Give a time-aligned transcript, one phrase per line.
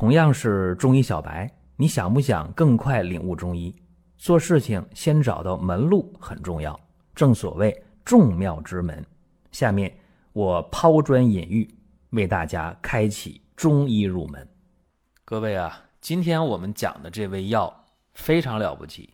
[0.00, 1.46] 同样是中医小白，
[1.76, 3.70] 你想不想更快领悟中医？
[4.16, 6.80] 做事情先找到门路很重要，
[7.14, 9.04] 正所谓众妙之门。
[9.52, 9.94] 下面
[10.32, 11.68] 我抛砖引玉，
[12.12, 14.48] 为大家开启中医入门。
[15.22, 17.70] 各位啊，今天我们讲的这味药
[18.14, 19.12] 非常了不起，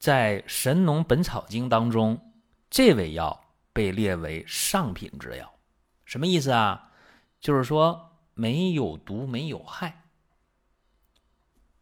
[0.00, 2.20] 在《神农本草经》当中，
[2.68, 3.40] 这味药
[3.72, 5.48] 被列为上品之药。
[6.04, 6.90] 什么意思啊？
[7.38, 7.96] 就是说
[8.34, 9.94] 没有毒，没有害。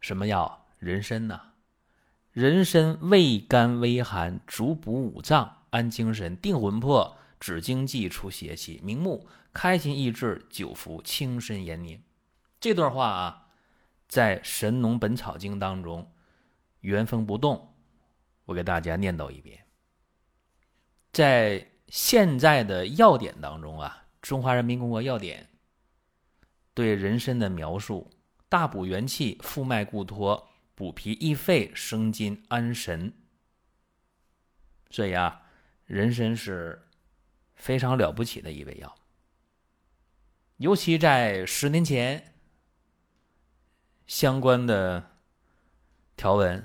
[0.07, 0.69] 什么药？
[0.79, 1.55] 人参呐。
[2.31, 12.01] 人参味甘微寒，主补五脏，安精神，定魂魄，止惊悸，除邪气，明目，开心益智，久服轻身延年。
[12.61, 13.49] 这段话啊，
[14.07, 16.09] 在《神农本草经》当中
[16.83, 17.75] 原封不动，
[18.45, 19.65] 我给大家念叨一遍。
[21.11, 25.43] 在现在的药典当中啊，《中华人民共和国药典》
[26.75, 28.09] 对人参的描述：
[28.49, 30.49] 大补元气，复脉固脱。
[30.75, 33.11] 补脾益肺、生津安神，
[34.91, 35.41] 所以啊，
[35.87, 36.87] 人参是
[37.55, 38.95] 非常了不起的一味药。
[40.59, 42.35] 尤其在十年前，
[44.07, 45.13] 相关的
[46.15, 46.63] 条文、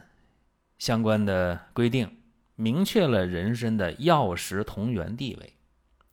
[0.78, 2.22] 相关的规定，
[2.56, 5.54] 明确了人参的药食同源地位。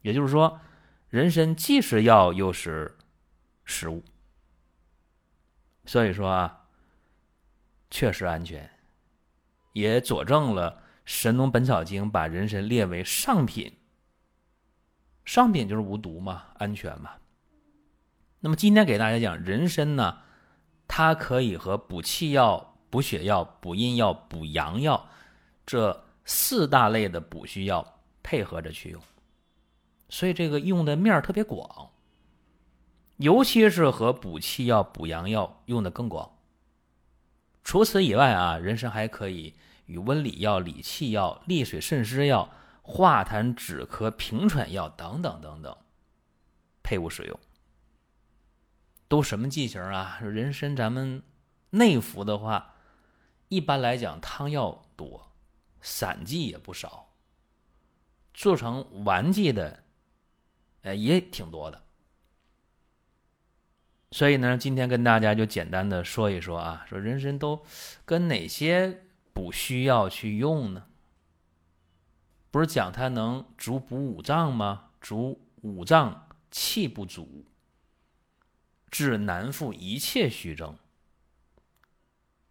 [0.03, 0.61] 也就是说，
[1.09, 2.97] 人参既是药又是
[3.65, 4.05] 食物。
[5.89, 6.55] 所以说啊。
[7.91, 8.71] 确实安全，
[9.73, 10.73] 也佐证了
[11.07, 13.79] 《神农本草经》把人参列为上品。
[15.25, 17.13] 上品就是无毒嘛，安全嘛。
[18.41, 20.19] 那么今天给大家讲人参呢，
[20.87, 25.09] 它可以和补气药、补血药、补阴药、补阳药
[25.65, 29.03] 这四大类的补虚药配合着去用，
[30.11, 31.91] 所以这个用的面特别广，
[33.19, 36.39] 尤其是和补气药、补阳药用的更广。
[37.63, 39.55] 除此以外啊，人参还可以
[39.87, 42.51] 与温里药、理气药、利水渗湿药、
[42.81, 45.77] 化痰止咳平喘药等等等等
[46.83, 47.39] 配伍使用。
[49.09, 50.19] 都什么剂型啊？
[50.21, 51.23] 人参咱们
[51.71, 52.75] 内服的话，
[53.49, 55.33] 一般来讲汤药多，
[55.81, 57.09] 散剂也不少，
[58.33, 59.83] 做成丸剂的，
[60.83, 61.83] 呃也挺多的。
[64.11, 67.63] 所以呢，今天跟大家就简单的说一说啊，说人参都
[68.07, 69.03] 跟哪些
[69.35, 70.87] 补需要去用呢？
[72.51, 74.87] 不是讲它能主补五脏吗？
[75.01, 77.45] 主五脏气不足，
[78.91, 80.77] 治难复一切虚症。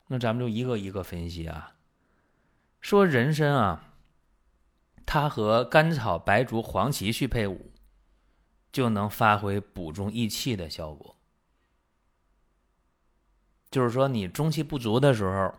[0.10, 1.74] 那咱们就一个一个分析啊。
[2.80, 3.96] 说人参啊，
[5.08, 7.72] 它和甘草、白术、黄芪去配伍，
[8.72, 11.17] 就能发挥补中益气的效果。
[13.70, 15.54] 就是说，你中气不足的时候，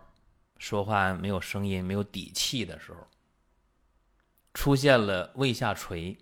[0.57, 3.07] 说话没有声音、没有底气的时候，
[4.53, 6.17] 出现了胃下垂、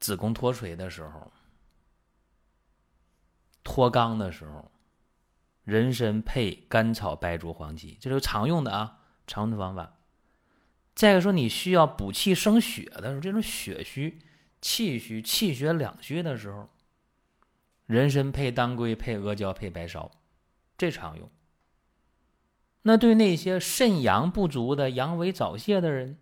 [0.00, 1.30] 子宫脱垂的时候、
[3.62, 4.72] 脱肛的时候，
[5.64, 9.98] 人参配甘草、白术、黄芪，这是常用的啊，常用的方法。
[10.94, 14.18] 再一个说，你需要补气生血的时候，这种血虚、
[14.62, 16.70] 气虚、气血两虚的时候。
[17.86, 20.10] 人参配当归、配阿胶、配白芍，
[20.78, 21.30] 这常用。
[22.82, 26.18] 那对那些肾阳不足的、阳痿早泄的人，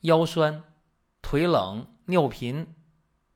[0.00, 0.62] 腰酸、
[1.22, 2.74] 腿冷、尿频、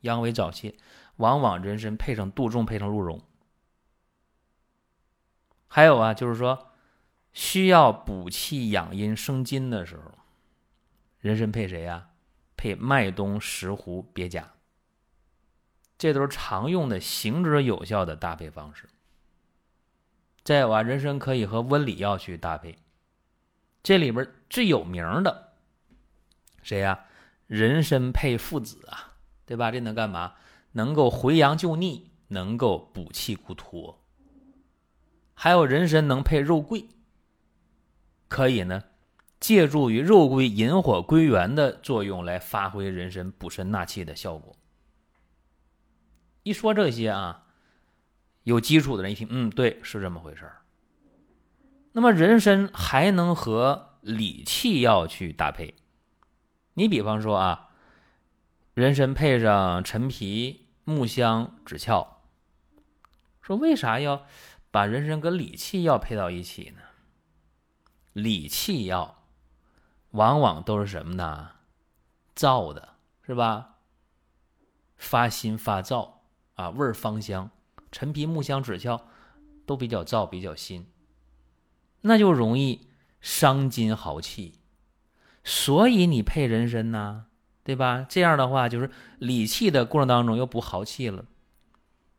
[0.00, 0.76] 阳痿早泄，
[1.16, 3.20] 往往人参配上杜仲、配上鹿茸。
[5.66, 6.72] 还有啊，就是说
[7.32, 10.18] 需要补气养阴、生津的时候，
[11.20, 12.10] 人参配谁呀？
[12.56, 14.52] 配麦冬、石斛、鳖甲。
[15.98, 18.88] 这都是常用的、行之有效的搭配方式。
[20.44, 22.78] 再有啊，人参可以和温里药去搭配。
[23.82, 25.52] 这里边最有名的
[26.62, 27.06] 谁呀？
[27.46, 29.14] 人参配附子啊，
[29.46, 29.70] 对吧？
[29.70, 30.34] 这能干嘛？
[30.72, 34.04] 能够回阳救逆，能够补气固脱。
[35.34, 36.88] 还有人参能配肉桂，
[38.28, 38.84] 可以呢，
[39.40, 44.54] 借助于肉桂引火归元的作用来发挥人参补肾纳气的效果。
[46.48, 47.44] 一说这些啊，
[48.44, 50.50] 有基础的人一听，嗯，对，是这么回事。
[51.92, 55.74] 那么人参还能和理气药去搭配。
[56.72, 57.68] 你比方说啊，
[58.72, 62.06] 人参配上陈皮、木香、枳壳，
[63.42, 64.24] 说为啥要
[64.70, 66.80] 把人参跟理气药配到一起呢？
[68.14, 69.22] 理气药
[70.12, 71.50] 往往都是什么呢？
[72.34, 72.94] 燥的，
[73.26, 73.74] 是吧？
[74.96, 76.17] 发心发燥。
[76.58, 77.48] 啊，味儿芳香，
[77.92, 79.04] 陈皮、木香、枳壳
[79.64, 80.86] 都比较燥、比较辛，
[82.00, 82.88] 那就容易
[83.20, 84.54] 伤筋耗气。
[85.44, 87.26] 所以你配人参呢，
[87.62, 88.04] 对吧？
[88.08, 88.90] 这样的话就是
[89.20, 91.26] 理气的过程当中又补耗气了，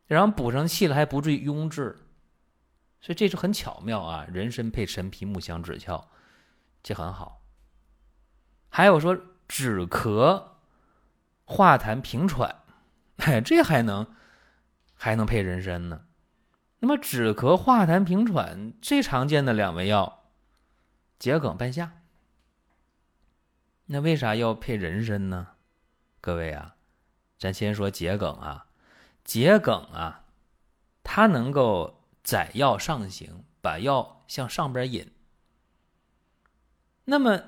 [0.07, 1.97] 然后补上气了还不至于壅滞，
[3.01, 4.25] 所以这是很巧妙啊。
[4.31, 6.07] 人参配陈皮、木香、枳壳，
[6.81, 7.41] 这很好。
[8.69, 9.19] 还有说
[9.49, 10.43] 止咳、
[11.43, 12.63] 化痰、平喘，
[13.17, 14.07] 哎，这还能
[15.01, 16.01] 还能配人参呢。
[16.79, 20.25] 那么止咳、化痰、平喘最常见的两味药，
[21.17, 22.03] 桔梗、半夏。
[23.85, 25.47] 那为啥要配人参呢？
[26.19, 26.75] 各位啊，
[27.37, 28.67] 咱先说桔梗啊，
[29.23, 30.25] 桔梗啊，
[31.01, 35.09] 它能够载药上行，把药向上边引。
[37.05, 37.43] 那么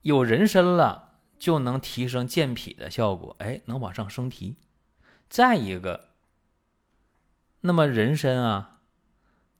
[0.00, 4.56] 有人参了，就能提升健脾的效果，哎，能往上升提。
[5.28, 6.09] 再一个，
[7.60, 8.80] 那么人参啊，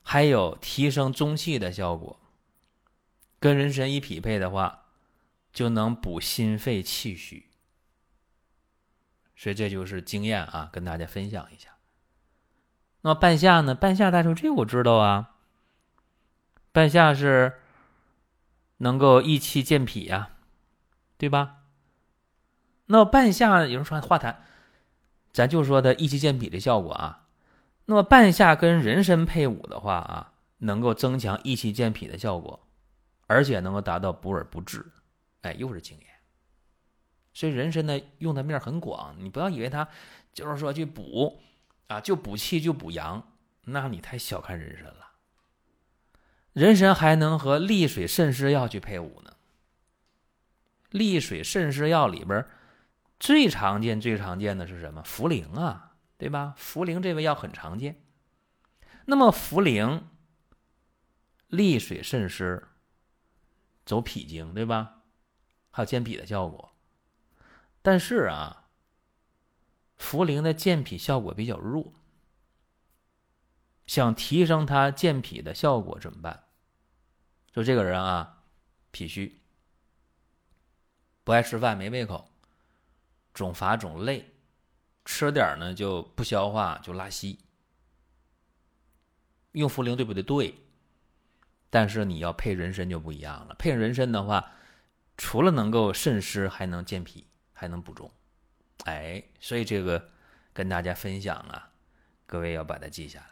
[0.02, 2.20] 还有提升中气的效果，
[3.38, 4.78] 跟人参一匹配的话。
[5.52, 7.50] 就能补心肺气虚，
[9.34, 11.70] 所以这就是经验啊，跟大家分享一下。
[13.00, 13.74] 那半夏呢？
[13.74, 15.34] 半夏大叔，这我知道啊。
[16.70, 17.54] 半夏是
[18.76, 20.36] 能够益气健脾呀，
[21.18, 21.64] 对吧？
[22.86, 24.36] 那半夏有人说化痰，
[25.32, 27.26] 咱就说它益气健脾的效果啊。
[27.86, 32.68] 那么半夏跟人参配伍的话啊，能够增强益气健脾的效果，
[33.26, 34.84] 而且能够达到补而不滞。
[35.42, 36.06] 哎，又是经验，
[37.32, 39.88] 所以人参呢用的面很广，你不要以为它
[40.32, 41.40] 就是说去补
[41.86, 43.32] 啊，就补气就补阳，
[43.64, 45.12] 那你太小看人参了。
[46.52, 49.32] 人参还能和利水渗湿药去配伍呢。
[50.90, 52.44] 利水渗湿药里边
[53.18, 55.02] 最常见、最常见的是什么？
[55.04, 55.89] 茯苓啊，
[56.20, 56.54] 对吧？
[56.58, 58.04] 茯苓这味药很常见。
[59.06, 60.02] 那么茯苓
[61.46, 62.68] 利水渗湿，
[63.86, 65.00] 走脾经，对吧？
[65.70, 66.76] 还有健脾的效果，
[67.80, 68.68] 但是啊，
[69.98, 71.94] 茯苓的健脾效果比较弱。
[73.86, 76.44] 想提升它健脾的效果怎么办？
[77.50, 78.44] 就这个人啊，
[78.90, 79.40] 脾虚，
[81.24, 82.30] 不爱吃饭，没胃口，
[83.32, 84.34] 总乏总累，
[85.12, 87.40] 吃点呢就不消化，就拉稀。
[89.52, 90.22] 用茯苓对不对？
[90.22, 90.54] 对。
[91.68, 94.52] 但是你要配人参就不一样了，配人参的话。
[95.16, 98.10] 除了能够渗湿，还能健脾，还能补中，
[98.84, 100.08] 哎，所以这个
[100.54, 101.72] 跟大家分享啊，
[102.24, 103.26] 各位要把它记下来。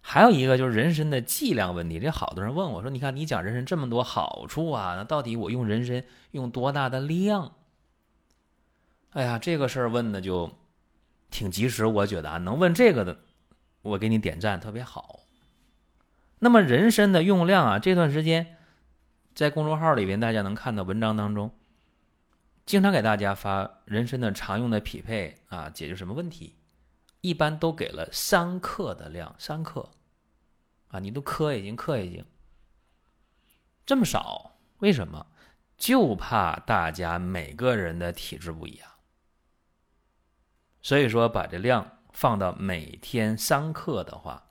[0.00, 7.54] 还有一个就是人参的剂量问题，这好多人问我说：“你看你讲人参这么多好处啊，那到底我用人参用多大的量？”
[9.14, 10.52] 哎呀，这个事儿问的就
[11.30, 13.20] 挺及时，我觉得啊，能问这个的，
[13.82, 15.20] 我给你点赞，特别好。
[16.40, 18.58] 那么人参的用量啊，这段时间。
[19.34, 21.50] 在公众号里边，大家能看到文章当中，
[22.64, 26.56] 经常给大家发人参的常用的匹配啊，解决什么问题？
[27.20, 29.90] 一般都给了三克的量，三克
[30.88, 32.24] 啊，你都磕已经磕已经
[33.84, 35.26] 这么少，为什么？
[35.76, 38.88] 就怕大家每个人的体质不一样，
[40.84, 44.44] 所以说把这量放到每天三克的话，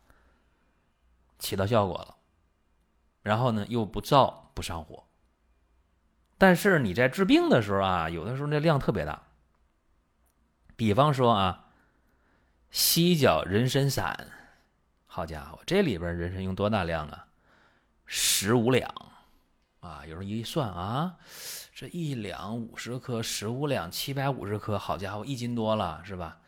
[1.39, 2.17] 起到效果了。
[3.22, 4.43] 然后呢，又不燥。
[4.55, 5.08] 不上火，
[6.38, 9.24] 但是你在治病的时候啊，有的时候那量特别大。
[10.75, 11.69] 比方说啊，
[12.69, 14.29] 犀角人参散，
[15.08, 17.29] 好家伙，这里边人参用多大量啊？
[18.05, 18.93] 十五两
[19.79, 20.05] 啊！
[20.05, 21.17] 有人一算啊，
[21.84, 26.40] 这一两五十克，十五两七百五十克，好家伙，一斤多了是吧？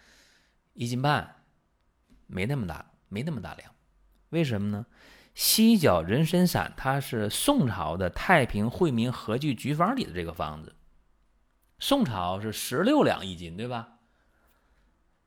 [0.76, 1.44] 一斤半，
[2.26, 3.70] 没那么大，没那么大量，
[4.30, 4.86] 为什么呢？
[5.34, 10.74] 犀角人参散，它是宋朝的《太平惠民和剂局方》里的这个方子。
[11.80, 13.98] 宋朝是十六两一斤，对吧？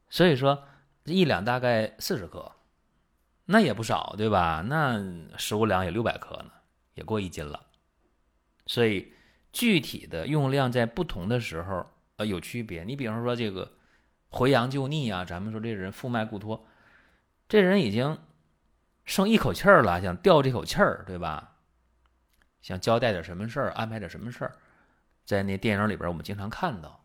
[0.08, 0.64] 所以说
[1.04, 2.52] 一两大概四十克，
[3.44, 4.64] 那也不少，对吧？
[4.66, 5.04] 那
[5.36, 6.50] 十五两也六百克呢，
[6.94, 7.66] 也过一斤了。
[8.64, 9.12] 所以
[9.58, 11.84] 具体的用量在不同的时候
[12.16, 12.84] 呃有区别。
[12.84, 13.72] 你比方说这个
[14.28, 16.64] 回阳救逆啊，咱们说这人腹脉固脱，
[17.48, 18.16] 这人已经。
[19.04, 21.56] 剩一口气儿了，想吊这口气儿，对吧？
[22.60, 24.52] 想交代点什么事儿，安排点什么事儿，
[25.24, 27.02] 在那电影里边，我们经常看到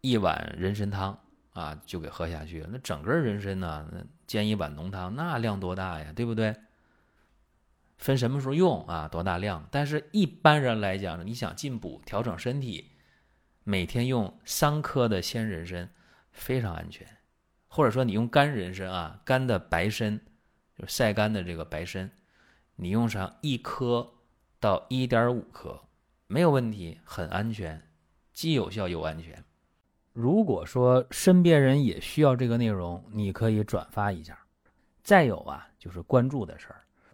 [0.00, 1.16] 一碗人参汤
[1.52, 2.66] 啊，就给喝下去。
[2.68, 3.86] 那整个人参呢，
[4.26, 6.52] 煎一碗浓汤，那量多大呀，对不对？
[7.96, 9.66] 分什么时候用啊，多大量？
[9.70, 12.92] 但是一般人来讲，你想进补调整身体，
[13.64, 15.88] 每天用三颗的鲜人参，
[16.30, 17.06] 非常安全
[17.68, 20.20] 或者说你用干人参啊，干的白参，
[20.78, 22.10] 就晒干的这个白参，
[22.76, 24.14] 你用上一颗
[24.60, 25.82] 到一点五颗，
[26.26, 27.90] 没有问题，很安全，
[28.32, 29.44] 既有效又安全。
[30.12, 34.38] 如果说身边人也需要这个内容，你可以转发一下。
[35.02, 36.85] 再有啊，就是关注的事儿，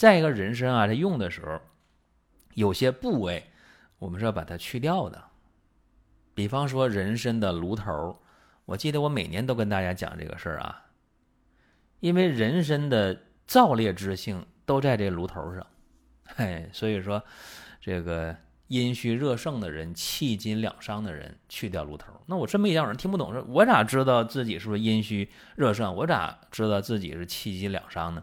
[0.00, 1.60] 再一个，人参啊，它用的时候，
[2.54, 3.44] 有些部位
[3.98, 5.22] 我们是要把它去掉的。
[6.32, 8.18] 比方说人参的颅头，
[8.64, 10.86] 我记得我每年都跟大家讲这个事儿啊，
[12.00, 13.14] 因为人参的
[13.46, 15.66] 燥烈之性都在这颅头上，
[16.34, 17.22] 嘿，所以说
[17.78, 18.34] 这个。
[18.68, 22.12] 阴虚热盛的人，气筋两伤的人，去掉颅头。
[22.26, 25.92] 那我这么一讲，有人听不懂，我咋知道自己是不是阴虚热盛？
[25.92, 28.22] 我咋知道自己是气筋两伤呢？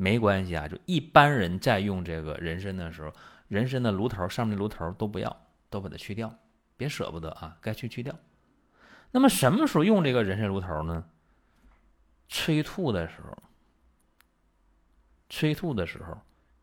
[0.00, 3.12] 没关系啊，就一般人在用这个人参的时候，
[3.48, 6.32] 人参的炉头上面的炉头都不要，都把它去掉，
[6.76, 8.14] 别舍不得啊，该去去掉。
[9.10, 11.04] 那么什么时候用这个人参炉头呢？
[12.28, 13.36] 催吐的时候，
[15.28, 16.16] 催吐的时候。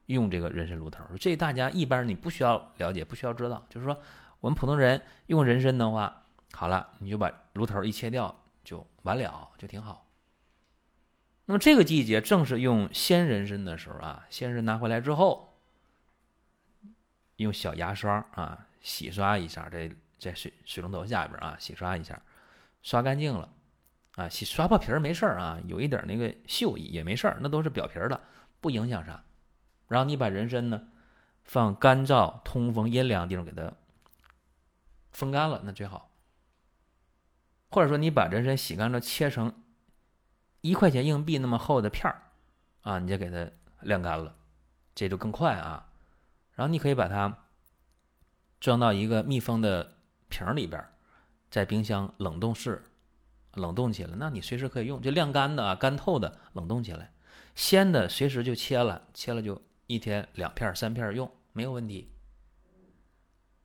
[0.08, 3.66] 用这个人参芦头，这大家一般你不需要了解，不需要知道。
[3.72, 4.00] 就是说，
[4.40, 10.05] 我们普通人用人参的话，好了，你就把芦头一切掉就完了，就挺好。
[11.46, 15.60] 那么这个季节正是用鲜人参的时候啊，鲜人拿回来之后，
[17.36, 22.20] 用小牙刷啊洗刷一下，在在水水龙头下边啊洗刷一下，
[22.82, 23.48] 刷干净了
[24.16, 28.20] 啊，洗刷破皮儿没事儿啊，有一点那个锈也没事儿，那都是表皮的，
[28.60, 29.24] 不影响啥。
[29.88, 30.88] 然后你把人参呢，
[31.44, 33.72] 放干燥、通风、阴凉地方给它
[35.12, 36.10] 风干了，那最好。
[37.70, 39.54] 或者说你把人参洗干了，切成
[40.68, 42.22] 一块钱硬币那么厚的片儿，
[42.82, 43.50] 啊，你就给它
[43.82, 44.36] 晾干了，
[44.96, 45.88] 这就更快啊。
[46.54, 47.46] 然后你可以把它
[48.60, 50.84] 装到一个密封的瓶里边，
[51.52, 52.84] 在冰箱冷冻室
[53.54, 55.02] 冷冻起来，那你随时可以用。
[55.02, 57.14] 就晾干的啊，干透的冷冻起来，
[57.54, 59.62] 鲜的随时就切了，切了就。
[59.88, 62.12] 一天两片三片用没有问题。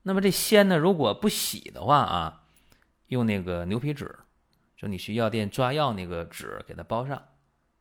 [0.03, 2.43] 那么这鲜呢，如果不洗的话啊，
[3.07, 4.19] 用那个牛皮纸，
[4.81, 7.23] 就你去药店抓药那个纸给它包上，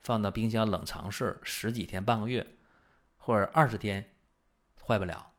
[0.02, 2.46] 放到冰箱冷藏室十几天半个月，
[3.16, 4.12] 或者二十天，
[4.86, 5.32] 坏不了。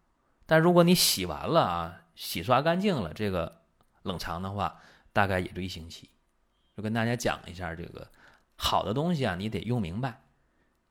[0.46, 3.60] 但如果你洗完了啊，洗刷干净了，这个
[4.04, 4.80] 冷藏的话，
[5.12, 6.08] 大概也就一星期。
[6.74, 8.10] 就跟大家讲一下这个
[8.56, 10.22] 好的东西啊，你得用明白。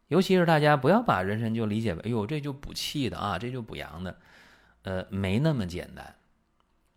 [0.09, 4.19] 尤其是大家不要把人参就理解为，哎呦，这就补气的啊，这就补阳的，
[4.83, 6.15] 呃，没那么简单。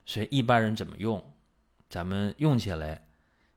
[0.05, 1.33] 所以一般人怎么用，
[1.89, 3.07] 咱们用起来